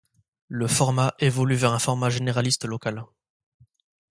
[0.47, 3.05] Le format évolue vers un format généraliste local.